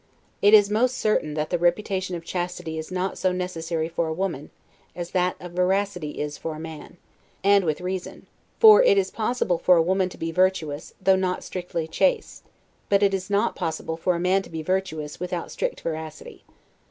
It 0.41 0.55
is 0.55 0.71
most 0.71 0.97
certain, 0.97 1.35
that 1.35 1.51
the 1.51 1.59
reputation 1.59 2.15
of 2.15 2.25
chastity 2.25 2.79
is 2.79 2.91
not 2.91 3.19
so 3.19 3.31
necessary 3.31 3.87
for 3.87 4.07
a 4.07 4.13
women, 4.13 4.49
as 4.95 5.11
that 5.11 5.35
of 5.39 5.51
veracity 5.51 6.19
is 6.19 6.39
for 6.39 6.55
a 6.55 6.59
man; 6.59 6.97
and 7.43 7.65
with 7.65 7.81
reason; 7.81 8.25
for 8.59 8.81
it 8.81 8.97
is 8.97 9.11
possible 9.11 9.59
for 9.59 9.77
a 9.77 9.81
woman 9.83 10.09
to 10.09 10.17
be 10.17 10.31
virtuous, 10.31 10.95
though 10.99 11.15
not 11.15 11.43
strictly 11.43 11.87
chaste, 11.87 12.43
but 12.89 13.03
it 13.03 13.13
is 13.13 13.29
not 13.29 13.55
possible 13.55 13.95
for 13.95 14.15
a 14.15 14.19
man 14.19 14.41
to 14.41 14.49
be 14.49 14.63
virtuous 14.63 15.19
without 15.19 15.51
strict 15.51 15.81
veracity. 15.81 16.45